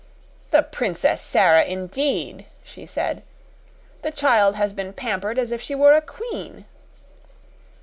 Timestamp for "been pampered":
4.73-5.37